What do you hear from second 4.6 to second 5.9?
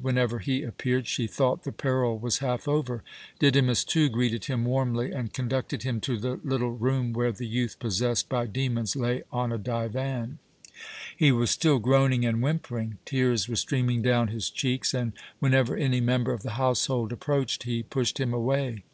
warmly, and conducted